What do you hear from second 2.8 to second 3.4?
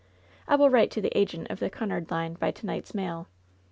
mail.